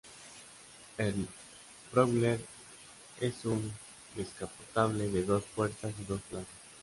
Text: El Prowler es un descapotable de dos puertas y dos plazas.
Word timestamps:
El 0.97 1.27
Prowler 1.91 2.39
es 3.19 3.45
un 3.45 3.71
descapotable 4.15 5.09
de 5.09 5.21
dos 5.21 5.43
puertas 5.55 5.93
y 6.01 6.05
dos 6.05 6.19
plazas. 6.27 6.47